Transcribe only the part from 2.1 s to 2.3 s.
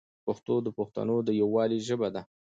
ده.